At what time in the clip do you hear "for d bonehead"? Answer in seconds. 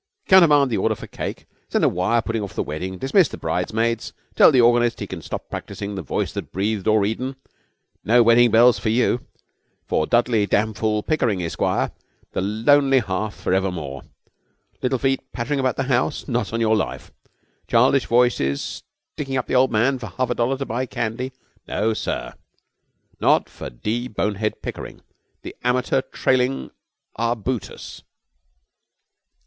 23.49-24.63